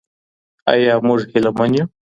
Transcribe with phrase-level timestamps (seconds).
[0.71, 1.85] ايا موږ هيله من يو؟